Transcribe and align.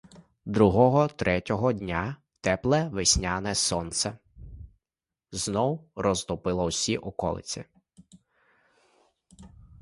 Другого— 0.45 1.07
третього 1.15 1.73
дня 1.73 2.17
тепле 2.41 2.87
весняне 2.89 3.55
сонце 3.55 4.17
знов 5.31 5.87
розтопило 5.95 6.67
всі 6.67 6.97
околиці. 6.97 7.63